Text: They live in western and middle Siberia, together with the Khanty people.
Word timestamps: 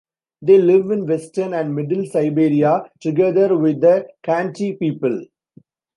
They 0.41 0.57
live 0.57 0.89
in 0.89 1.05
western 1.05 1.53
and 1.53 1.75
middle 1.75 2.07
Siberia, 2.07 2.85
together 3.01 3.55
with 3.55 3.81
the 3.81 4.07
Khanty 4.25 4.71
people. 4.79 5.25